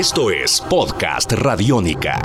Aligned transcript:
Esto 0.00 0.30
es 0.30 0.62
Podcast 0.62 1.30
Radiónica. 1.30 2.22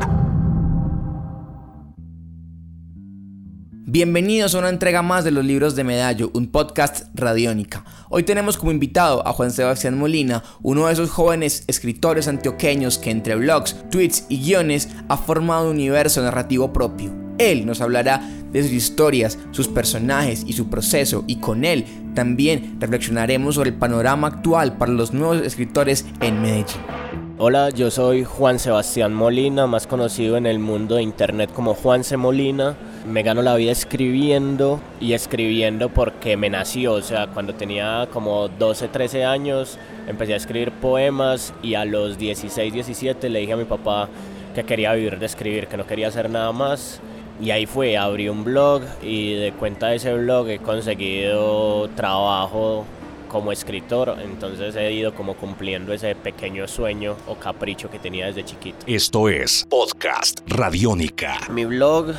Bienvenidos 3.85 4.55
a 4.55 4.59
una 4.59 4.69
entrega 4.69 5.01
más 5.01 5.25
de 5.25 5.31
los 5.31 5.43
libros 5.43 5.75
de 5.75 5.83
Medallo, 5.83 6.31
un 6.33 6.47
podcast 6.47 7.07
radiónica. 7.13 7.83
Hoy 8.07 8.23
tenemos 8.23 8.55
como 8.55 8.71
invitado 8.71 9.27
a 9.27 9.33
Juan 9.33 9.51
Sebastián 9.51 9.97
Molina, 9.97 10.41
uno 10.61 10.87
de 10.87 10.93
esos 10.93 11.09
jóvenes 11.09 11.65
escritores 11.67 12.29
antioqueños 12.29 12.97
que 12.97 13.11
entre 13.11 13.35
blogs, 13.35 13.75
tweets 13.91 14.25
y 14.29 14.41
guiones 14.41 14.87
ha 15.09 15.17
formado 15.17 15.65
un 15.65 15.71
universo 15.71 16.21
narrativo 16.21 16.71
propio. 16.71 17.13
Él 17.37 17.65
nos 17.65 17.81
hablará 17.81 18.21
de 18.53 18.63
sus 18.63 18.71
historias, 18.71 19.37
sus 19.51 19.67
personajes 19.67 20.45
y 20.47 20.53
su 20.53 20.69
proceso 20.69 21.25
y 21.27 21.41
con 21.41 21.65
él 21.65 21.83
también 22.15 22.77
reflexionaremos 22.79 23.55
sobre 23.55 23.71
el 23.71 23.75
panorama 23.75 24.27
actual 24.27 24.77
para 24.77 24.93
los 24.93 25.11
nuevos 25.11 25.41
escritores 25.45 26.05
en 26.21 26.41
Medellín. 26.41 27.24
Hola, 27.37 27.69
yo 27.69 27.91
soy 27.91 28.23
Juan 28.23 28.59
Sebastián 28.59 29.13
Molina, 29.13 29.67
más 29.67 29.87
conocido 29.87 30.37
en 30.37 30.45
el 30.45 30.57
mundo 30.57 30.95
de 30.95 31.03
internet 31.03 31.51
como 31.53 31.73
Juan 31.73 32.05
C. 32.05 32.15
Molina. 32.15 32.77
Me 33.05 33.23
gano 33.23 33.41
la 33.41 33.55
vida 33.55 33.73
escribiendo 33.73 34.79
y 35.01 35.11
escribiendo 35.11 35.89
porque 35.89 36.37
me 36.37 36.49
nació, 36.49 36.93
o 36.93 37.01
sea, 37.01 37.27
cuando 37.27 37.53
tenía 37.53 38.07
como 38.13 38.47
12, 38.47 38.87
13 38.87 39.25
años 39.25 39.77
empecé 40.07 40.33
a 40.33 40.37
escribir 40.37 40.71
poemas 40.71 41.53
y 41.61 41.73
a 41.73 41.83
los 41.83 42.17
16, 42.17 42.71
17 42.71 43.27
le 43.27 43.39
dije 43.39 43.51
a 43.51 43.57
mi 43.57 43.65
papá 43.65 44.07
que 44.55 44.63
quería 44.63 44.93
vivir 44.93 45.19
de 45.19 45.25
escribir, 45.25 45.67
que 45.67 45.75
no 45.75 45.85
quería 45.85 46.07
hacer 46.07 46.29
nada 46.29 46.53
más. 46.53 47.01
Y 47.41 47.51
ahí 47.51 47.65
fue, 47.65 47.97
abrí 47.97 48.29
un 48.29 48.45
blog 48.45 48.81
y 49.03 49.33
de 49.33 49.51
cuenta 49.51 49.87
de 49.87 49.97
ese 49.97 50.13
blog 50.13 50.47
he 50.47 50.59
conseguido 50.59 51.89
trabajo 51.97 52.85
como 53.27 53.51
escritor, 53.51 54.17
entonces 54.21 54.75
he 54.75 54.91
ido 54.91 55.13
como 55.13 55.35
cumpliendo 55.35 55.93
ese 55.93 56.15
pequeño 56.15 56.67
sueño 56.67 57.15
o 57.27 57.35
capricho 57.35 57.89
que 57.89 57.99
tenía 57.99 58.27
desde 58.27 58.45
chiquito. 58.45 58.77
Esto 58.87 59.29
es 59.29 59.65
Podcast 59.69 60.39
Radiónica. 60.47 61.37
Mi 61.49 61.65
blog 61.65 62.13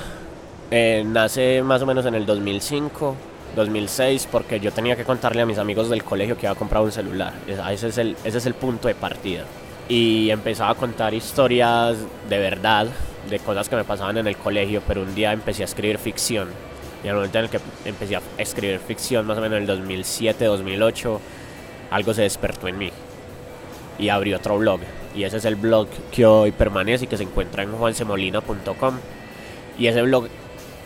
eh, 0.71 1.05
nace 1.07 1.63
más 1.63 1.83
o 1.83 1.87
menos 1.87 2.07
en 2.07 2.15
el 2.15 2.27
2005. 2.27 3.17
2006 3.55 4.29
porque 4.31 4.61
yo 4.61 4.71
tenía 4.71 4.97
que 4.97 5.05
contarle 5.05 5.43
a 5.43 5.47
mis 5.47 5.59
amigos 5.59 5.89
del 5.89 6.05
colegio 6.05 6.37
que 6.37 6.47
había 6.47 6.59
comprado 6.59 6.85
un 6.85 6.93
celular. 6.93 7.33
Ese 7.47 7.89
es 7.89 7.99
el, 7.99 8.17
ese 8.25 8.39
es 8.39 8.47
el 8.47 8.55
punto 8.55 8.89
de 8.89 8.95
partida. 8.95 9.45
Y 9.89 10.31
empezaba 10.31 10.71
a 10.71 10.75
contar 10.75 11.15
historias 11.15 11.97
de 12.29 12.39
verdad, 12.39 12.89
de 13.31 13.39
cosas 13.39 13.69
que 13.69 13.77
me 13.77 13.85
pasaban 13.85 14.19
en 14.19 14.27
el 14.27 14.37
colegio, 14.37 14.83
pero 14.87 15.03
un 15.03 15.15
día 15.15 15.33
empecé 15.33 15.63
a 15.63 15.67
escribir 15.67 15.99
ficción 15.99 16.49
y 17.05 17.09
al 17.09 17.17
momento 17.17 17.39
en 17.39 17.45
el 17.45 17.51
que 17.51 17.61
empecé 17.85 18.17
a 18.17 18.23
escribir 18.39 18.81
ficción, 18.81 19.27
más 19.27 19.39
o 19.39 19.41
menos 19.41 19.57
en 19.57 19.63
el 19.63 19.67
2007, 19.67 20.45
2008, 20.45 21.21
algo 21.91 22.15
se 22.15 22.23
despertó 22.23 22.69
en 22.69 22.79
mí. 22.79 22.91
Y 23.99 24.09
abrí 24.09 24.35
otro 24.35 24.59
blog. 24.59 24.81
Y 25.15 25.25
ese 25.25 25.39
es 25.39 25.45
el 25.45 25.57
blog 25.57 25.89
que 26.11 26.27
hoy 26.27 26.53
permanece 26.53 27.05
y 27.05 27.09
que 27.09 27.17
se 27.17 27.23
encuentra 27.23 27.63
en 27.63 27.73
juansemolina.com. 27.73 28.99
Y 29.79 29.87
ese 29.87 30.03
blog 30.03 30.29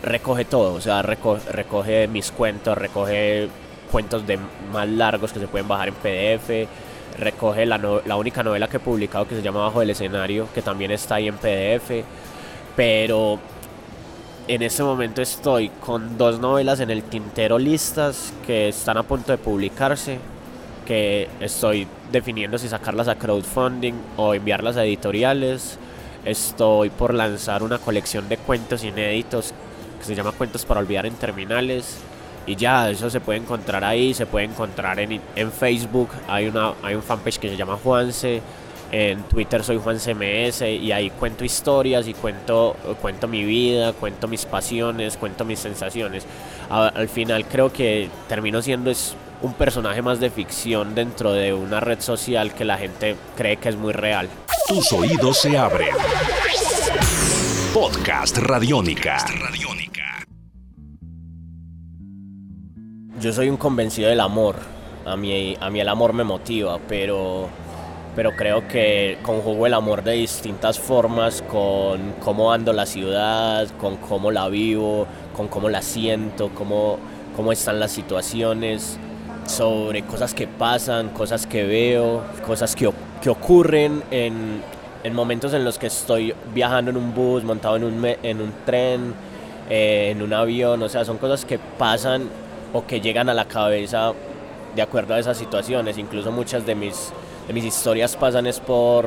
recoge 0.03 0.44
todo, 0.44 0.75
o 0.75 0.81
sea, 0.81 1.03
recoge, 1.03 2.08
mis 2.08 2.31
cuentos, 2.31 2.77
recoge 2.77 3.48
cuentos 3.91 4.27
de 4.27 4.38
más 4.72 4.88
largos 4.88 5.33
que 5.33 5.41
se 5.41 5.48
pueden 5.48 5.69
bajar 5.69 5.88
en 5.88 5.94
PDF, 5.94 6.69
recoge 7.19 7.66
la, 7.66 7.78
la 7.78 8.16
única 8.16 8.42
novela 8.42 8.69
que 8.69 8.78
he 8.78 8.81
publicado 8.81 9.27
que 9.27 9.34
se 9.34 9.42
llama 9.42 9.61
Bajo 9.61 9.83
el 9.83 9.91
escenario, 9.91 10.48
que 10.55 10.62
también 10.62 10.91
está 10.91 11.16
ahí 11.16 11.28
en 11.28 11.36
PDF, 11.36 12.05
pero 12.77 13.38
en 14.50 14.62
este 14.62 14.82
momento 14.82 15.22
estoy 15.22 15.68
con 15.68 16.18
dos 16.18 16.40
novelas 16.40 16.80
en 16.80 16.90
el 16.90 17.04
tintero 17.04 17.56
listas 17.56 18.32
que 18.44 18.70
están 18.70 18.96
a 18.96 19.04
punto 19.04 19.30
de 19.30 19.38
publicarse, 19.38 20.18
que 20.84 21.28
estoy 21.38 21.86
definiendo 22.10 22.58
si 22.58 22.68
sacarlas 22.68 23.06
a 23.06 23.14
crowdfunding 23.14 23.94
o 24.16 24.34
enviarlas 24.34 24.76
a 24.76 24.84
editoriales. 24.84 25.78
Estoy 26.24 26.90
por 26.90 27.14
lanzar 27.14 27.62
una 27.62 27.78
colección 27.78 28.28
de 28.28 28.38
cuentos 28.38 28.82
inéditos 28.82 29.54
que 30.00 30.04
se 30.04 30.16
llama 30.16 30.32
Cuentos 30.32 30.64
para 30.64 30.80
Olvidar 30.80 31.06
en 31.06 31.14
Terminales. 31.14 31.98
Y 32.44 32.56
ya, 32.56 32.91
eso 32.91 33.08
se 33.08 33.20
puede 33.20 33.38
encontrar 33.38 33.84
ahí, 33.84 34.14
se 34.14 34.26
puede 34.26 34.46
encontrar 34.46 34.98
en, 34.98 35.20
en 35.36 35.52
Facebook. 35.52 36.08
Hay, 36.26 36.48
una, 36.48 36.72
hay 36.82 36.96
un 36.96 37.04
fanpage 37.04 37.38
que 37.38 37.50
se 37.50 37.56
llama 37.56 37.78
Juanse 37.80 38.42
en 38.92 39.22
Twitter 39.24 39.62
soy 39.62 39.78
Juan 39.78 39.98
CMS 39.98 40.62
y 40.62 40.92
ahí 40.92 41.10
cuento 41.10 41.44
historias 41.44 42.08
y 42.08 42.14
cuento, 42.14 42.76
cuento 43.00 43.28
mi 43.28 43.44
vida, 43.44 43.92
cuento 43.92 44.28
mis 44.28 44.44
pasiones, 44.44 45.16
cuento 45.16 45.44
mis 45.44 45.58
sensaciones. 45.58 46.26
al 46.68 47.08
final 47.08 47.44
creo 47.46 47.72
que 47.72 48.08
termino 48.28 48.62
siendo 48.62 48.90
es 48.90 49.14
un 49.42 49.54
personaje 49.54 50.02
más 50.02 50.20
de 50.20 50.30
ficción 50.30 50.94
dentro 50.94 51.32
de 51.32 51.54
una 51.54 51.80
red 51.80 52.00
social 52.00 52.52
que 52.52 52.64
la 52.64 52.76
gente 52.76 53.16
cree 53.36 53.56
que 53.56 53.70
es 53.70 53.76
muy 53.76 53.92
real. 53.92 54.28
Tus 54.68 54.92
oídos 54.92 55.38
se 55.38 55.56
abren. 55.56 55.94
Podcast 57.72 58.38
Radiónica. 58.38 59.24
Yo 63.20 63.32
soy 63.32 63.48
un 63.48 63.56
convencido 63.56 64.08
del 64.08 64.20
amor. 64.20 64.56
A 65.04 65.16
mí, 65.16 65.56
a 65.60 65.70
mí 65.70 65.80
el 65.80 65.88
amor 65.88 66.12
me 66.12 66.24
motiva, 66.24 66.78
pero 66.88 67.48
pero 68.20 68.36
creo 68.36 68.69
que 68.69 69.16
conjugo 69.22 69.66
el 69.66 69.72
amor 69.72 70.04
de 70.04 70.12
distintas 70.12 70.78
formas 70.78 71.41
con 71.41 72.12
cómo 72.22 72.53
ando 72.53 72.75
la 72.75 72.84
ciudad, 72.84 73.66
con 73.78 73.97
cómo 73.97 74.31
la 74.31 74.47
vivo, 74.50 75.06
con 75.34 75.48
cómo 75.48 75.70
la 75.70 75.81
siento, 75.81 76.50
cómo, 76.50 76.98
cómo 77.34 77.50
están 77.50 77.81
las 77.81 77.92
situaciones, 77.92 78.98
sobre 79.47 80.03
cosas 80.03 80.34
que 80.34 80.47
pasan, 80.47 81.08
cosas 81.08 81.47
que 81.47 81.64
veo, 81.64 82.22
cosas 82.47 82.76
que, 82.76 82.92
que 83.22 83.31
ocurren 83.31 84.03
en, 84.10 84.60
en, 85.02 85.14
momentos 85.14 85.54
en 85.54 85.64
los 85.64 85.78
que 85.78 85.87
estoy 85.87 86.34
viajando 86.52 86.91
en 86.91 86.98
un 86.98 87.14
bus, 87.14 87.42
montado 87.42 87.76
en 87.76 87.84
un, 87.84 88.04
en 88.04 88.42
un 88.42 88.52
tren, 88.66 89.14
eh, 89.70 90.10
en 90.10 90.20
un 90.20 90.34
avión, 90.34 90.82
o 90.82 90.91
sea, 90.91 91.06
son 91.06 91.16
cosas 91.16 91.47
que 91.47 91.58
pasan 91.58 92.28
o 92.75 92.84
que 92.84 93.00
llegan 93.00 93.31
a 93.31 93.34
la 93.34 93.47
cabeza 93.47 94.12
de 94.76 94.82
acuerdo 94.82 95.14
a 95.14 95.19
esas 95.19 95.38
situaciones, 95.38 95.97
incluso 95.97 96.31
muchas 96.31 96.66
de 96.66 96.75
mis 96.75 97.14
mis 97.53 97.65
historias 97.65 98.16
pasan 98.16 98.47
es 98.47 98.61
por, 98.61 99.06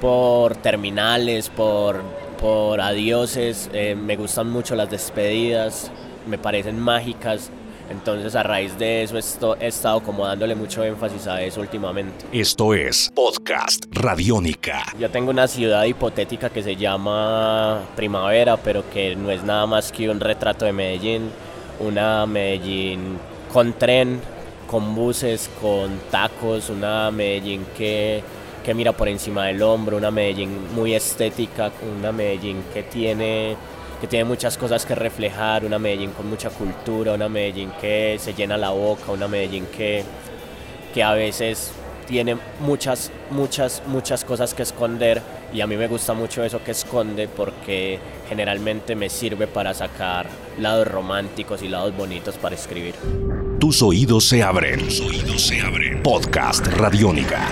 por 0.00 0.56
terminales, 0.56 1.48
por, 1.50 2.02
por 2.40 2.80
adioses, 2.80 3.68
eh, 3.72 3.94
me 3.94 4.16
gustan 4.16 4.50
mucho 4.50 4.74
las 4.74 4.90
despedidas, 4.90 5.90
me 6.26 6.38
parecen 6.38 6.78
mágicas. 6.78 7.50
Entonces 7.90 8.34
a 8.34 8.42
raíz 8.42 8.78
de 8.78 9.02
eso 9.02 9.16
esto, 9.16 9.56
he 9.58 9.68
estado 9.68 10.02
como 10.02 10.26
dándole 10.26 10.54
mucho 10.54 10.84
énfasis 10.84 11.26
a 11.26 11.40
eso 11.42 11.62
últimamente. 11.62 12.26
Esto 12.32 12.74
es 12.74 13.10
Podcast 13.14 13.86
Radiónica. 13.90 14.84
Yo 14.98 15.10
tengo 15.10 15.30
una 15.30 15.48
ciudad 15.48 15.84
hipotética 15.84 16.50
que 16.50 16.62
se 16.62 16.76
llama 16.76 17.80
Primavera, 17.96 18.58
pero 18.58 18.88
que 18.90 19.16
no 19.16 19.30
es 19.30 19.42
nada 19.42 19.66
más 19.66 19.90
que 19.90 20.10
un 20.10 20.20
retrato 20.20 20.66
de 20.66 20.72
Medellín. 20.72 21.30
Una 21.80 22.26
Medellín 22.26 23.18
con 23.52 23.72
tren, 23.72 24.20
con 24.68 24.94
buses, 24.94 25.50
con 25.60 25.98
tacos, 26.10 26.68
una 26.68 27.10
Medellín 27.10 27.66
que, 27.76 28.22
que 28.62 28.74
mira 28.74 28.92
por 28.92 29.08
encima 29.08 29.46
del 29.46 29.62
hombro, 29.62 29.96
una 29.96 30.10
Medellín 30.10 30.72
muy 30.74 30.94
estética, 30.94 31.72
una 31.98 32.12
Medellín 32.12 32.62
que 32.72 32.82
tiene, 32.82 33.56
que 34.00 34.06
tiene 34.06 34.26
muchas 34.26 34.58
cosas 34.58 34.84
que 34.84 34.94
reflejar, 34.94 35.64
una 35.64 35.78
Medellín 35.78 36.10
con 36.12 36.28
mucha 36.28 36.50
cultura, 36.50 37.14
una 37.14 37.30
Medellín 37.30 37.72
que 37.80 38.18
se 38.20 38.34
llena 38.34 38.58
la 38.58 38.70
boca, 38.70 39.10
una 39.10 39.26
Medellín 39.26 39.66
que, 39.74 40.04
que 40.92 41.02
a 41.02 41.14
veces 41.14 41.72
tiene 42.06 42.36
muchas, 42.60 43.10
muchas, 43.30 43.82
muchas 43.86 44.22
cosas 44.22 44.52
que 44.52 44.62
esconder 44.62 45.22
y 45.52 45.60
a 45.60 45.66
mí 45.66 45.76
me 45.76 45.88
gusta 45.88 46.14
mucho 46.14 46.44
eso 46.44 46.62
que 46.62 46.72
esconde 46.72 47.28
porque 47.28 47.98
generalmente 48.28 48.94
me 48.94 49.08
sirve 49.08 49.46
para 49.46 49.74
sacar 49.74 50.26
lados 50.58 50.86
románticos 50.86 51.62
y 51.62 51.68
lados 51.68 51.96
bonitos 51.96 52.36
para 52.36 52.54
escribir. 52.54 52.94
Tus 53.58 53.82
oídos 53.82 54.24
se 54.24 54.42
abren. 54.42 54.78
Tus 54.78 55.00
oídos 55.00 55.42
se 55.42 55.60
abren. 55.60 56.02
Podcast 56.02 56.66
Radiónica. 56.66 57.48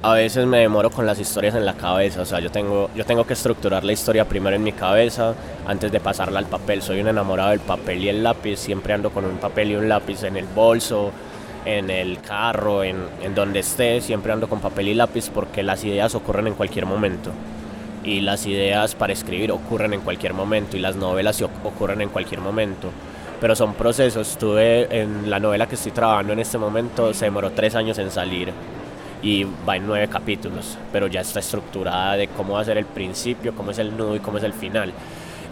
A 0.00 0.12
veces 0.14 0.46
me 0.46 0.58
demoro 0.58 0.90
con 0.90 1.06
las 1.06 1.18
historias 1.18 1.56
en 1.56 1.66
la 1.66 1.74
cabeza, 1.74 2.22
o 2.22 2.24
sea, 2.24 2.38
yo 2.38 2.52
tengo, 2.52 2.88
yo 2.94 3.04
tengo 3.04 3.26
que 3.26 3.32
estructurar 3.32 3.82
la 3.82 3.92
historia 3.92 4.28
primero 4.28 4.54
en 4.54 4.62
mi 4.62 4.70
cabeza 4.70 5.34
antes 5.66 5.90
de 5.90 5.98
pasarla 5.98 6.38
al 6.38 6.46
papel. 6.46 6.82
Soy 6.82 7.00
un 7.00 7.08
enamorado 7.08 7.50
del 7.50 7.58
papel 7.58 8.04
y 8.04 8.08
el 8.08 8.22
lápiz, 8.22 8.58
siempre 8.58 8.92
ando 8.92 9.10
con 9.10 9.24
un 9.24 9.38
papel 9.38 9.72
y 9.72 9.76
un 9.76 9.88
lápiz 9.88 10.22
en 10.22 10.36
el 10.36 10.46
bolso, 10.46 11.10
en 11.64 11.90
el 11.90 12.20
carro, 12.20 12.82
en, 12.82 12.96
en 13.22 13.34
donde 13.34 13.60
esté, 13.60 14.00
siempre 14.00 14.32
ando 14.32 14.48
con 14.48 14.60
papel 14.60 14.88
y 14.88 14.94
lápiz 14.94 15.30
porque 15.30 15.62
las 15.62 15.84
ideas 15.84 16.14
ocurren 16.14 16.46
en 16.46 16.54
cualquier 16.54 16.86
momento 16.86 17.32
y 18.04 18.20
las 18.20 18.46
ideas 18.46 18.94
para 18.94 19.12
escribir 19.12 19.52
ocurren 19.52 19.92
en 19.92 20.00
cualquier 20.00 20.32
momento 20.32 20.76
y 20.76 20.80
las 20.80 20.96
novelas 20.96 21.42
ocurren 21.42 22.00
en 22.00 22.08
cualquier 22.08 22.40
momento. 22.40 22.90
Pero 23.40 23.54
son 23.54 23.74
procesos. 23.74 24.32
Estuve 24.32 25.00
en 25.00 25.30
la 25.30 25.38
novela 25.38 25.66
que 25.68 25.76
estoy 25.76 25.92
trabajando 25.92 26.32
en 26.32 26.40
este 26.40 26.58
momento, 26.58 27.12
se 27.14 27.26
demoró 27.26 27.50
tres 27.50 27.74
años 27.74 27.98
en 27.98 28.10
salir 28.10 28.52
y 29.22 29.44
va 29.68 29.76
en 29.76 29.86
nueve 29.86 30.08
capítulos, 30.08 30.78
pero 30.92 31.06
ya 31.06 31.20
está 31.20 31.40
estructurada 31.40 32.16
de 32.16 32.28
cómo 32.28 32.54
va 32.54 32.60
a 32.60 32.64
ser 32.64 32.78
el 32.78 32.86
principio, 32.86 33.54
cómo 33.54 33.72
es 33.72 33.78
el 33.78 33.96
nudo 33.96 34.16
y 34.16 34.20
cómo 34.20 34.38
es 34.38 34.44
el 34.44 34.52
final. 34.52 34.92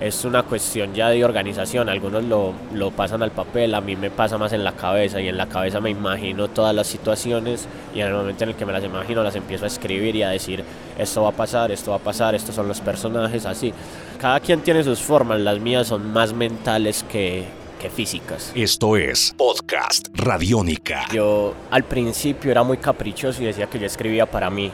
Es 0.00 0.25
una 0.25 0.43
cuestión 0.43 0.94
ya 0.94 1.08
de 1.08 1.25
organización. 1.25 1.88
Algunos 1.88 2.25
lo, 2.25 2.52
lo, 2.75 2.90
pasan 2.90 3.22
al 3.22 3.31
papel, 3.31 3.75
a 3.75 3.81
mí 3.81 3.96
me 3.96 4.10
pasa 4.10 4.37
más 4.38 4.52
en 4.52 4.64
la 4.64 4.72
cabeza 4.72 5.20
y 5.20 5.28
en 5.28 5.37
la 5.37 5.46
cabeza 5.46 5.81
me 5.81 5.90
imagino 5.90 6.48
todas 6.48 6.75
las 6.75 6.87
situaciones 6.87 7.66
y 7.94 8.00
en 8.00 8.08
el 8.08 8.14
momento 8.14 8.44
en 8.44 8.50
el 8.50 8.56
que 8.56 8.66
me 8.66 8.72
las 8.72 8.84
imagino 8.84 9.22
las 9.22 9.37
empiezo 9.37 9.64
a 9.64 9.69
escribir 9.69 10.16
y 10.16 10.22
a 10.22 10.31
decir 10.31 10.62
esto 10.98 11.22
va 11.22 11.31
a 11.31 11.32
pasar, 11.32 11.72
esto 11.72 11.90
va 11.90 11.96
a 11.96 12.00
pasar, 12.00 12.34
estos 12.34 12.54
son 12.54 12.69
los 12.69 12.81
personajes, 12.81 13.46
así. 13.46 13.72
Cada 14.20 14.40
quien 14.40 14.60
tiene 14.60 14.82
sus 14.82 15.00
formas, 15.00 15.40
las 15.40 15.60
mías 15.60 15.87
son 15.87 16.12
más 16.12 16.32
mentales 16.32 17.04
que, 17.10 17.44
que 17.81 17.90
físicas. 17.90 18.52
Esto 18.54 18.96
es 18.96 19.34
Podcast 19.37 20.08
Radiónica. 20.14 21.06
Yo 21.12 21.54
al 21.70 21.84
principio 21.84 22.50
era 22.50 22.62
muy 22.62 22.78
caprichoso 22.78 23.43
y 23.43 23.46
decía 23.46 23.66
que 23.66 23.78
yo 23.78 23.87
escribía 23.87 24.26
para 24.26 24.50
mí. 24.50 24.70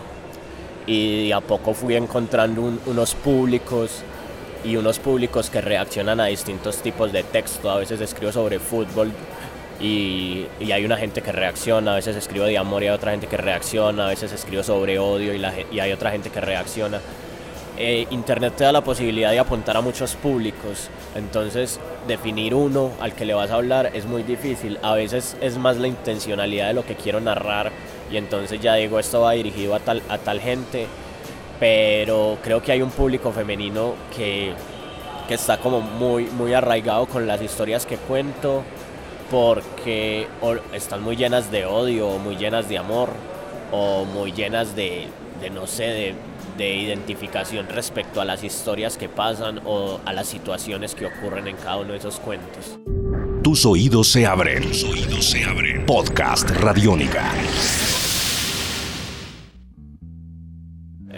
Y 0.85 1.31
a 1.31 1.41
poco 1.41 1.75
fui 1.75 1.95
encontrando 1.95 2.73
unos 2.87 3.15
públicos 3.15 4.03
y 4.65 4.77
unos 4.77 4.99
públicos 4.99 5.51
que 5.51 5.61
reaccionan 5.61 6.21
a 6.21 6.27
distintos 6.27 6.79
tipos 6.79 7.13
de 7.13 7.23
texto. 7.23 7.71
A 7.71 7.79
veces 7.79 8.01
escribo 8.01 8.33
sobre 8.33 8.59
fútbol 8.59 9.13
y, 9.81 10.47
y, 10.61 10.73
hay 10.73 10.85
una 10.85 10.97
gente 10.97 11.23
que 11.23 11.33
reacciona, 11.33 11.93
a 11.93 11.97
veces 11.97 12.17
escribo 12.17 12.45
de 12.45 12.57
amor 12.57 12.83
y 12.83 12.87
hay 12.87 12.95
otra 12.95 13.11
gente 13.11 13.27
que 13.27 13.37
reacciona, 13.37 14.07
a 14.07 14.09
veces 14.09 14.31
escribo 14.33 14.63
sobre 14.63 14.99
odio 14.99 15.35
y, 15.35 15.81
hay 15.81 15.93
otra 15.93 16.11
gente 16.11 16.31
que 16.31 16.41
reacciona. 16.41 17.01
Eh, 17.79 18.07
Internet 18.11 18.55
te 18.57 18.65
da 18.65 18.71
la 18.71 18.85
posibilidad 18.85 19.31
de 19.31 19.39
apuntar 19.39 19.77
a 19.77 19.81
muchos 19.81 20.15
públicos, 20.15 20.89
entonces 21.17 21.81
definir 22.07 22.55
uno 22.55 22.93
al 23.01 23.15
que 23.15 23.25
le 23.25 23.35
vas 23.35 23.51
a 23.51 23.55
hablar 23.55 23.91
es 23.95 24.05
muy 24.05 24.23
difícil. 24.23 24.79
A 24.83 24.95
veces 24.95 25.37
es 25.41 25.57
más 25.57 25.79
la 25.79 25.89
intencionalidad 25.89 26.69
de 26.69 26.75
lo 26.75 26.85
que 26.85 26.95
quiero 26.95 27.21
narrar 27.21 27.73
y 28.11 28.19
entonces 28.19 28.61
ya 28.61 28.75
digo 28.75 29.01
esto 29.01 29.23
va 29.23 29.33
dirigido 29.33 29.75
a 29.75 29.81
tal, 29.81 30.03
a 30.09 30.19
tal 30.19 30.41
gente 30.41 30.87
pero 31.63 32.39
creo 32.43 32.61
que 32.61 32.73
hay 32.73 32.83
un 32.83 32.91
público 32.91 33.31
femenino 33.31 33.95
que, 34.17 34.53
que 35.29 35.35
está 35.35 35.59
como 35.59 35.81
muy, 35.81 36.25
muy 36.25 36.53
arraigado 36.55 37.07
con 37.07 37.29
las 37.29 37.41
historias 37.41 37.87
que 37.87 37.99
cuento 37.99 38.65
porque 39.31 40.27
están 40.73 41.05
muy 41.05 41.15
llenas 41.15 41.53
de 41.53 41.65
odio, 41.65 42.09
o 42.09 42.19
muy 42.19 42.35
llenas 42.35 42.69
de 42.69 42.79
amor, 42.79 43.11
o 43.71 44.05
muy 44.05 44.33
llenas 44.33 44.75
de, 44.75 45.07
no 45.55 45.69
sé, 45.69 45.85
de, 45.85 46.15
de, 46.59 46.75
identificación 46.75 47.69
respecto 47.69 48.21
a 48.21 48.25
las 48.25 48.43
historias 48.43 48.97
que 48.97 49.09
pasan 49.09 49.61
o 49.65 50.01
a 50.05 50.13
las 50.13 50.27
situaciones 50.27 50.97
que 50.97 51.07
ocurren 51.07 51.47
en 51.47 51.55
cada 51.55 51.77
uno 51.77 51.93
de 51.93 51.99
esos 51.99 52.19
cuentos. 52.19 52.77
Tus 53.45 53.65
oídos 53.67 54.09
se 54.09 54.27
abren. 54.27 54.65
Tus 54.65 54.83
oídos 54.83 55.27
se 55.27 55.45
abren. 55.45 55.87
Podcast 55.87 56.51
Radiónica. 56.51 57.31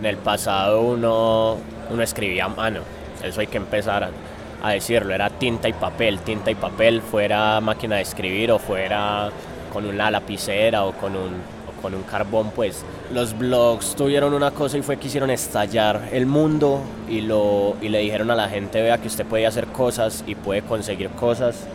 En 0.04 0.10
el 0.10 0.18
pasado 0.18 0.82
uno, 0.82 1.56
uno 1.88 2.02
escribía 2.02 2.44
a 2.44 2.48
mano, 2.48 2.80
eso 3.22 3.40
hay 3.40 3.46
que 3.46 3.56
empezar 3.56 4.10
a, 4.62 4.68
decirlo, 4.68 5.14
era 5.14 5.30
tinta 5.30 5.66
y 5.66 5.72
papel, 5.72 6.18
tinta 6.18 6.50
y 6.50 6.54
papel, 6.54 7.00
fuera 7.00 7.58
máquina 7.62 7.96
de 7.96 8.02
escribir 8.02 8.52
o 8.52 8.58
fuera 8.58 9.30
con 9.72 9.86
una 9.86 10.10
lapicera 10.10 10.84
o 10.84 10.92
con 10.92 11.16
un, 11.16 11.30
con 11.80 11.94
un 11.94 12.02
carbón, 12.02 12.50
pues. 12.50 12.84
Los 13.14 13.38
blogs 13.38 13.96
tuvieron 13.96 14.34
una 14.34 14.50
cosa 14.50 14.76
y 14.76 14.82
fue 14.82 14.98
que 14.98 15.06
hicieron 15.06 15.30
estallar 15.30 16.10
el 16.12 16.26
mundo 16.26 16.82
y, 17.08 17.22
lo, 17.22 17.74
y 17.80 17.88
le 17.88 18.00
dijeron 18.00 18.30
a 18.30 18.34
la 18.34 18.50
gente, 18.50 18.82
vea 18.82 18.98
que 18.98 19.08
usted 19.08 19.24
puede 19.24 19.46
hacer 19.46 19.68
cosas 19.68 20.22
y 20.26 20.34
puede 20.34 20.60
conseguir 20.60 21.08
cosas. 21.12 21.66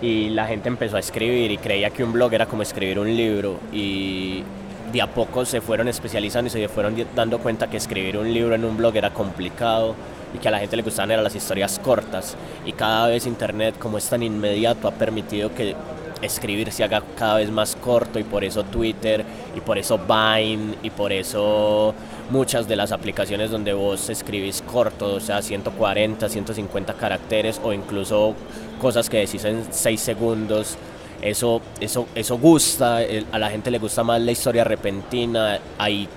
Y 0.00 0.30
la 0.30 0.46
gente 0.46 0.70
empezó 0.70 0.96
a 0.96 1.00
escribir 1.00 1.50
y 1.50 1.58
creía 1.58 1.90
que 1.90 2.04
un 2.04 2.12
blog 2.14 2.32
era 2.32 2.46
como 2.46 2.62
escribir 2.62 2.98
un 2.98 3.14
libro. 3.14 3.60
Y 3.70 4.44
de 4.92 5.02
a 5.02 5.06
poco 5.06 5.44
se 5.44 5.60
fueron 5.60 5.88
especializando 5.88 6.48
y 6.48 6.50
se 6.50 6.68
fueron 6.68 6.96
dando 7.14 7.38
cuenta 7.38 7.68
que 7.68 7.76
escribir 7.76 8.16
un 8.16 8.32
libro 8.32 8.54
en 8.54 8.64
un 8.64 8.76
blog 8.76 8.96
era 8.96 9.10
complicado 9.10 9.94
y 10.34 10.38
que 10.38 10.48
a 10.48 10.50
la 10.50 10.60
gente 10.60 10.76
le 10.76 10.82
gustaban 10.82 11.10
eran 11.10 11.24
las 11.24 11.34
historias 11.34 11.78
cortas. 11.78 12.36
Y 12.64 12.72
cada 12.72 13.08
vez 13.08 13.26
Internet, 13.26 13.76
como 13.78 13.98
es 13.98 14.08
tan 14.08 14.22
inmediato, 14.22 14.88
ha 14.88 14.92
permitido 14.92 15.54
que 15.54 15.74
escribir 16.22 16.70
se 16.70 16.84
haga 16.84 17.02
cada 17.16 17.36
vez 17.36 17.50
más 17.50 17.76
corto 17.76 18.18
y 18.18 18.24
por 18.24 18.44
eso 18.44 18.62
Twitter 18.64 19.24
y 19.56 19.60
por 19.60 19.78
eso 19.78 19.98
Vine 19.98 20.74
y 20.82 20.90
por 20.90 21.12
eso 21.12 21.94
muchas 22.30 22.68
de 22.68 22.76
las 22.76 22.92
aplicaciones 22.92 23.50
donde 23.50 23.72
vos 23.72 24.10
escribís 24.10 24.62
corto, 24.62 25.14
o 25.14 25.20
sea, 25.20 25.42
140, 25.42 26.28
150 26.28 26.94
caracteres 26.94 27.60
o 27.64 27.72
incluso 27.72 28.34
cosas 28.80 29.08
que 29.08 29.18
decís 29.18 29.44
en 29.44 29.64
6 29.70 30.00
segundos 30.00 30.76
eso, 31.22 31.60
eso, 31.80 32.06
eso 32.14 32.38
gusta, 32.38 32.98
a 33.32 33.38
la 33.38 33.50
gente 33.50 33.70
le 33.70 33.78
gusta 33.78 34.02
más 34.02 34.20
la 34.20 34.32
historia 34.32 34.64
repentina, 34.64 35.58
hay, 35.78 36.08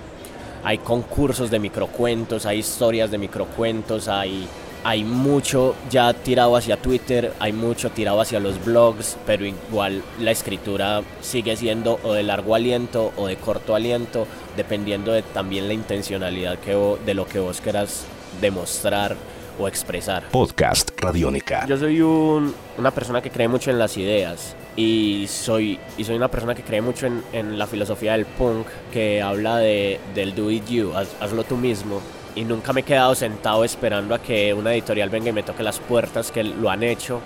hay 0.62 0.78
concursos 0.78 1.50
de 1.50 1.58
microcuentos, 1.58 2.46
hay 2.46 2.58
historias 2.58 3.10
de 3.10 3.18
microcuentos, 3.18 4.08
hay, 4.08 4.48
hay 4.82 5.04
mucho 5.04 5.74
ya 5.90 6.12
tirado 6.12 6.56
hacia 6.56 6.76
Twitter, 6.76 7.32
hay 7.38 7.52
mucho 7.52 7.90
tirado 7.90 8.20
hacia 8.20 8.40
los 8.40 8.64
blogs, 8.64 9.16
pero 9.26 9.44
igual 9.44 10.02
la 10.20 10.30
escritura 10.30 11.02
sigue 11.20 11.56
siendo 11.56 12.00
o 12.02 12.12
de 12.12 12.22
largo 12.22 12.54
aliento 12.54 13.12
o 13.16 13.26
de 13.26 13.36
corto 13.36 13.74
aliento, 13.74 14.26
dependiendo 14.56 15.12
de 15.12 15.22
también 15.22 15.68
la 15.68 15.74
intencionalidad 15.74 16.58
que, 16.58 16.74
de 17.04 17.14
lo 17.14 17.26
que 17.26 17.40
vos 17.40 17.60
quieras 17.60 18.04
demostrar 18.40 19.16
o 19.58 19.68
expresar. 19.68 20.24
Podcast 20.30 20.90
Radiónica. 20.98 21.66
Yo 21.66 21.76
soy 21.76 22.00
un, 22.00 22.54
una 22.76 22.90
persona 22.90 23.22
que 23.22 23.30
cree 23.30 23.48
mucho 23.48 23.70
en 23.70 23.78
las 23.78 23.96
ideas 23.96 24.56
y 24.76 25.26
soy, 25.28 25.78
y 25.96 26.04
soy 26.04 26.16
una 26.16 26.28
persona 26.28 26.54
que 26.54 26.62
cree 26.62 26.80
mucho 26.80 27.06
en, 27.06 27.22
en 27.32 27.58
la 27.58 27.66
filosofía 27.66 28.12
del 28.12 28.26
punk 28.26 28.66
que 28.92 29.22
habla 29.22 29.58
de, 29.58 30.00
del 30.14 30.34
do 30.34 30.50
it 30.50 30.66
you, 30.66 30.92
hazlo 31.20 31.44
tú 31.44 31.56
mismo. 31.56 32.00
Y 32.34 32.44
nunca 32.44 32.72
me 32.72 32.80
he 32.80 32.84
quedado 32.84 33.14
sentado 33.14 33.62
esperando 33.64 34.14
a 34.14 34.18
que 34.20 34.52
una 34.52 34.72
editorial 34.72 35.08
venga 35.08 35.28
y 35.28 35.32
me 35.32 35.44
toque 35.44 35.62
las 35.62 35.78
puertas 35.78 36.32
que 36.32 36.42
lo 36.42 36.68
han 36.68 36.82
hecho. 36.82 37.20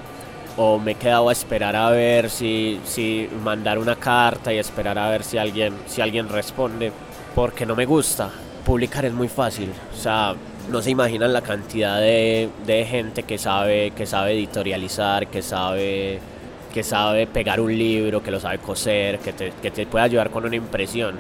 O 0.58 0.78
me 0.78 0.92
he 0.92 0.94
quedado 0.96 1.30
a 1.30 1.32
esperar 1.32 1.76
a 1.76 1.88
ver 1.90 2.28
si, 2.28 2.80
si 2.84 3.28
mandar 3.42 3.78
una 3.78 3.96
carta 3.96 4.52
y 4.52 4.58
esperar 4.58 4.98
a 4.98 5.08
ver 5.08 5.24
si 5.24 5.38
alguien, 5.38 5.72
si 5.86 6.02
alguien 6.02 6.28
responde. 6.28 6.92
Porque 7.34 7.64
no 7.64 7.74
me 7.74 7.86
gusta. 7.86 8.30
Publicar 8.66 9.06
es 9.06 9.14
muy 9.14 9.28
fácil. 9.28 9.70
O 9.94 9.96
sea, 9.96 10.34
no 10.68 10.82
se 10.82 10.90
imaginan 10.90 11.32
la 11.32 11.40
cantidad 11.40 11.98
de, 12.00 12.50
de 12.66 12.84
gente 12.84 13.22
que 13.22 13.38
sabe, 13.38 13.92
que 13.92 14.04
sabe 14.04 14.32
editorializar, 14.32 15.28
que 15.28 15.40
sabe 15.40 16.20
que 16.68 16.82
sabe 16.82 17.26
pegar 17.26 17.60
un 17.60 17.76
libro, 17.76 18.22
que 18.22 18.30
lo 18.30 18.40
sabe 18.40 18.58
coser, 18.58 19.18
que 19.18 19.32
te, 19.32 19.52
que 19.62 19.70
te 19.70 19.86
puede 19.86 20.04
ayudar 20.04 20.30
con 20.30 20.44
una 20.44 20.56
impresión. 20.56 21.16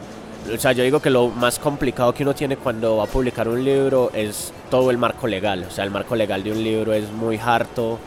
O 0.52 0.58
sea, 0.58 0.72
yo 0.72 0.82
digo 0.82 1.00
que 1.00 1.10
lo 1.10 1.28
más 1.28 1.58
complicado 1.58 2.14
que 2.14 2.22
uno 2.22 2.34
tiene 2.34 2.56
cuando 2.56 2.98
va 2.98 3.04
a 3.04 3.06
publicar 3.06 3.48
un 3.48 3.64
libro 3.64 4.10
es 4.14 4.52
todo 4.70 4.90
el 4.90 4.98
marco 4.98 5.26
legal. 5.26 5.64
O 5.68 5.70
sea, 5.70 5.84
el 5.84 5.90
marco 5.90 6.16
legal 6.16 6.42
de 6.42 6.52
un 6.52 6.62
libro 6.62 6.92
es 6.92 7.10
muy 7.10 7.38
harto 7.38 7.98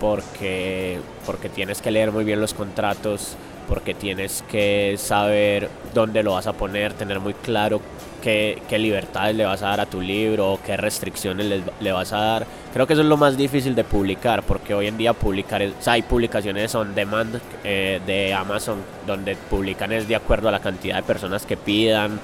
porque, 0.00 0.98
porque 1.26 1.48
tienes 1.48 1.82
que 1.82 1.90
leer 1.90 2.12
muy 2.12 2.24
bien 2.24 2.40
los 2.40 2.54
contratos, 2.54 3.36
porque 3.68 3.94
tienes 3.94 4.42
que 4.50 4.94
saber 4.98 5.68
dónde 5.94 6.22
lo 6.22 6.32
vas 6.32 6.46
a 6.46 6.52
poner, 6.52 6.94
tener 6.94 7.20
muy 7.20 7.34
claro 7.34 7.80
qué, 8.22 8.62
qué 8.68 8.78
libertades 8.78 9.36
le 9.36 9.44
vas 9.44 9.62
a 9.62 9.68
dar 9.68 9.80
a 9.80 9.86
tu 9.86 10.00
libro 10.00 10.58
qué 10.64 10.76
restricciones 10.76 11.46
le, 11.46 11.62
le, 11.80 11.92
vas 11.92 12.12
a 12.12 12.18
dar. 12.18 12.46
Creo 12.72 12.86
que 12.86 12.94
eso 12.94 13.02
es 13.02 13.08
lo 13.08 13.16
más 13.16 13.36
difícil 13.36 13.74
de 13.74 13.84
publicar, 13.84 14.42
porque 14.42 14.74
hoy 14.74 14.86
en 14.86 14.96
día 14.96 15.12
publicar, 15.12 15.62
es, 15.62 15.72
o 15.78 15.82
sea, 15.82 15.94
hay 15.94 16.02
publicaciones 16.02 16.74
on 16.74 16.94
demand 16.94 17.40
eh, 17.64 18.00
de 18.06 18.34
Amazon 18.34 18.78
donde 19.06 19.36
publican 19.36 19.92
es 19.92 20.08
de 20.08 20.16
acuerdo 20.16 20.48
a 20.48 20.52
la 20.52 20.60
cantidad 20.60 20.96
de 20.96 21.02
personas 21.02 21.44
que 21.46 21.56
pidan. 21.56 22.20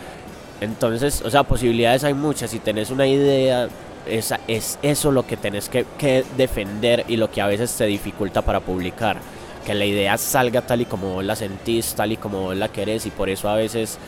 Entonces, 0.60 1.22
o 1.22 1.30
sea, 1.30 1.42
posibilidades 1.42 2.04
hay 2.04 2.14
muchas. 2.14 2.50
Si 2.50 2.58
tenés 2.58 2.90
una 2.90 3.06
idea, 3.06 3.68
esa, 4.06 4.40
es 4.48 4.78
eso 4.82 5.10
lo 5.10 5.26
que 5.26 5.36
tenés 5.36 5.68
que, 5.68 5.86
que 5.98 6.24
defender 6.36 7.04
y 7.08 7.16
lo 7.16 7.30
que 7.30 7.40
a 7.40 7.46
veces 7.46 7.74
te 7.76 7.86
dificulta 7.86 8.42
para 8.42 8.60
publicar 8.60 9.18
que 9.64 9.74
la 9.74 9.84
idea 9.84 10.18
salga 10.18 10.62
tal 10.62 10.82
y 10.82 10.84
como 10.84 11.14
vos 11.14 11.24
la 11.24 11.36
sentís, 11.36 11.94
tal 11.94 12.12
y 12.12 12.16
como 12.16 12.42
vos 12.42 12.56
la 12.56 12.68
querés 12.68 13.06
y 13.06 13.10
por 13.10 13.30
eso 13.30 13.48
a 13.48 13.56
veces 13.56 13.98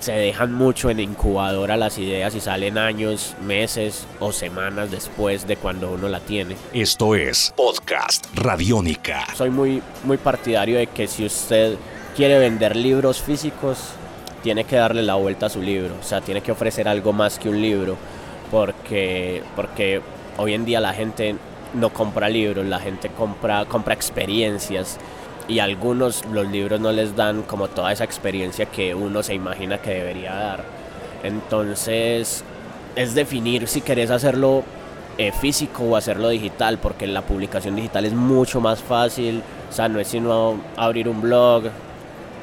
se 0.00 0.12
dejan 0.12 0.52
mucho 0.52 0.90
en 0.90 1.00
incubadora 1.00 1.76
las 1.76 1.96
ideas 1.96 2.34
y 2.34 2.40
salen 2.40 2.76
años, 2.76 3.34
meses 3.42 4.06
o 4.20 4.32
semanas 4.32 4.90
después 4.90 5.46
de 5.46 5.56
cuando 5.56 5.92
uno 5.92 6.08
la 6.08 6.20
tiene. 6.20 6.56
Esto 6.74 7.14
es 7.14 7.54
Podcast 7.56 8.26
Radiónica. 8.34 9.26
Soy 9.34 9.48
muy, 9.48 9.82
muy 10.04 10.18
partidario 10.18 10.76
de 10.76 10.88
que 10.88 11.06
si 11.06 11.24
usted 11.24 11.76
quiere 12.14 12.38
vender 12.38 12.76
libros 12.76 13.22
físicos, 13.22 13.78
tiene 14.42 14.64
que 14.64 14.76
darle 14.76 15.02
la 15.02 15.14
vuelta 15.14 15.46
a 15.46 15.48
su 15.48 15.62
libro, 15.62 15.94
o 15.98 16.04
sea, 16.04 16.20
tiene 16.20 16.42
que 16.42 16.52
ofrecer 16.52 16.86
algo 16.86 17.14
más 17.14 17.38
que 17.38 17.48
un 17.48 17.62
libro, 17.62 17.96
porque, 18.50 19.42
porque 19.56 20.00
hoy 20.36 20.54
en 20.54 20.64
día 20.64 20.80
la 20.80 20.92
gente 20.92 21.36
no 21.74 21.90
compra 21.90 22.28
libros, 22.28 22.64
la 22.66 22.78
gente 22.78 23.08
compra, 23.08 23.64
compra 23.64 23.94
experiencias 23.94 24.98
y 25.48 25.58
algunos 25.58 26.24
los 26.26 26.46
libros 26.48 26.80
no 26.80 26.92
les 26.92 27.14
dan 27.16 27.42
como 27.42 27.68
toda 27.68 27.92
esa 27.92 28.04
experiencia 28.04 28.66
que 28.66 28.94
uno 28.94 29.22
se 29.22 29.34
imagina 29.34 29.78
que 29.78 29.90
debería 29.90 30.34
dar. 30.34 30.64
Entonces 31.22 32.44
es 32.96 33.14
definir 33.14 33.66
si 33.68 33.80
querés 33.80 34.10
hacerlo 34.10 34.62
eh, 35.18 35.32
físico 35.32 35.84
o 35.84 35.96
hacerlo 35.96 36.28
digital, 36.28 36.78
porque 36.78 37.06
la 37.06 37.22
publicación 37.22 37.76
digital 37.76 38.04
es 38.04 38.12
mucho 38.12 38.60
más 38.60 38.82
fácil, 38.82 39.42
o 39.70 39.72
sea, 39.72 39.88
no 39.88 40.00
es 40.00 40.08
sino 40.08 40.56
abrir 40.76 41.08
un 41.08 41.20
blog 41.20 41.64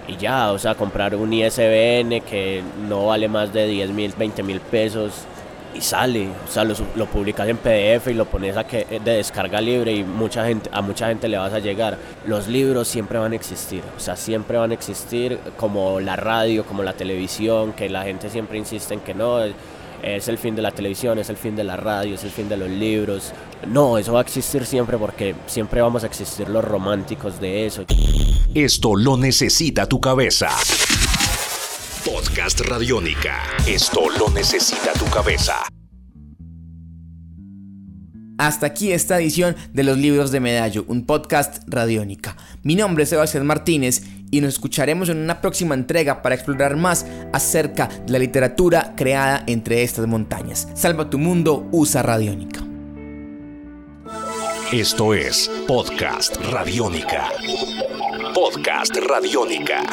y 0.07 0.17
ya, 0.17 0.51
o 0.51 0.59
sea, 0.59 0.75
comprar 0.75 1.15
un 1.15 1.31
ISBN 1.33 2.21
que 2.21 2.63
no 2.87 3.07
vale 3.07 3.27
más 3.27 3.53
de 3.53 3.67
10 3.67 3.89
mil, 3.91 4.13
20 4.17 4.43
mil 4.43 4.59
pesos 4.59 5.25
y 5.73 5.81
sale, 5.81 6.27
o 6.47 6.51
sea, 6.51 6.63
lo, 6.63 6.75
lo, 6.95 7.05
publicas 7.05 7.47
en 7.47 7.57
PDF 7.57 8.07
y 8.07 8.13
lo 8.13 8.25
pones 8.25 8.57
a 8.57 8.65
que, 8.65 8.85
de 9.03 9.11
descarga 9.13 9.61
libre 9.61 9.93
y 9.93 10.03
mucha 10.03 10.45
gente, 10.45 10.69
a 10.73 10.81
mucha 10.81 11.07
gente 11.07 11.27
le 11.27 11.37
vas 11.37 11.53
a 11.53 11.59
llegar. 11.59 11.97
Los 12.27 12.47
libros 12.47 12.87
siempre 12.87 13.19
van 13.19 13.31
a 13.33 13.35
existir, 13.35 13.81
o 13.95 13.99
sea, 13.99 14.15
siempre 14.15 14.57
van 14.57 14.71
a 14.71 14.73
existir 14.73 15.39
como 15.57 15.99
la 15.99 16.15
radio, 16.15 16.65
como 16.65 16.83
la 16.83 16.93
televisión, 16.93 17.73
que 17.73 17.89
la 17.89 18.03
gente 18.03 18.29
siempre 18.29 18.57
insiste 18.57 18.93
en 18.93 18.99
que 19.01 19.13
no, 19.13 19.39
es 20.03 20.27
el 20.27 20.37
fin 20.37 20.55
de 20.55 20.61
la 20.61 20.71
televisión, 20.71 21.19
es 21.19 21.29
el 21.29 21.37
fin 21.37 21.55
de 21.55 21.63
la 21.63 21.77
radio, 21.77 22.15
es 22.15 22.23
el 22.23 22.31
fin 22.31 22.49
de 22.49 22.57
los 22.57 22.69
libros. 22.69 23.31
No, 23.67 23.97
eso 23.97 24.13
va 24.13 24.19
a 24.19 24.23
existir 24.23 24.65
siempre 24.65 24.97
porque 24.97 25.35
siempre 25.45 25.81
vamos 25.81 26.03
a 26.03 26.07
existir 26.07 26.49
los 26.49 26.63
románticos 26.63 27.39
de 27.39 27.65
eso. 27.65 27.85
Esto 28.53 28.95
lo 28.95 29.17
necesita 29.17 29.87
tu 29.87 30.01
cabeza. 30.01 30.49
Podcast 32.05 32.59
Radiónica. 32.61 33.43
Esto 33.67 34.01
lo 34.17 34.29
necesita 34.31 34.91
tu 34.93 35.05
cabeza. 35.05 35.53
Hasta 38.39 38.65
aquí 38.65 38.91
esta 38.91 39.19
edición 39.19 39.55
de 39.71 39.83
los 39.83 39.99
libros 39.99 40.31
de 40.31 40.39
Medallo, 40.39 40.83
un 40.87 41.05
podcast 41.05 41.61
radiónica. 41.67 42.35
Mi 42.63 42.75
nombre 42.75 43.03
es 43.03 43.09
Sebastián 43.09 43.45
Martínez 43.45 44.01
y 44.31 44.41
nos 44.41 44.55
escucharemos 44.55 45.09
en 45.09 45.17
una 45.17 45.41
próxima 45.41 45.75
entrega 45.75 46.23
para 46.23 46.33
explorar 46.33 46.75
más 46.75 47.05
acerca 47.33 47.87
de 47.87 48.13
la 48.13 48.19
literatura 48.19 48.95
creada 48.97 49.43
entre 49.45 49.83
estas 49.83 50.07
montañas. 50.07 50.69
Salva 50.73 51.07
tu 51.07 51.19
mundo, 51.19 51.69
usa 51.71 52.01
radiónica. 52.01 52.61
Esto 54.71 55.13
es 55.13 55.51
Podcast 55.67 56.37
Radiónica. 56.37 57.29
Podcast 58.33 58.95
Radiónica. 58.95 59.83